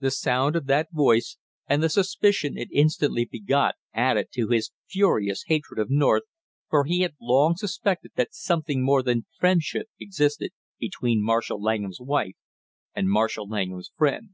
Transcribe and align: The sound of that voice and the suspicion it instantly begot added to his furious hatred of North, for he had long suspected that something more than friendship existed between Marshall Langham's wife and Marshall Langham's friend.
The 0.00 0.10
sound 0.10 0.56
of 0.56 0.66
that 0.66 0.88
voice 0.90 1.36
and 1.68 1.80
the 1.80 1.88
suspicion 1.88 2.58
it 2.58 2.70
instantly 2.72 3.24
begot 3.24 3.76
added 3.94 4.30
to 4.32 4.48
his 4.48 4.72
furious 4.90 5.44
hatred 5.46 5.78
of 5.78 5.88
North, 5.88 6.24
for 6.68 6.86
he 6.86 7.02
had 7.02 7.14
long 7.20 7.54
suspected 7.54 8.10
that 8.16 8.34
something 8.34 8.84
more 8.84 9.04
than 9.04 9.26
friendship 9.38 9.86
existed 10.00 10.50
between 10.80 11.22
Marshall 11.22 11.62
Langham's 11.62 12.00
wife 12.00 12.34
and 12.96 13.08
Marshall 13.08 13.46
Langham's 13.48 13.92
friend. 13.96 14.30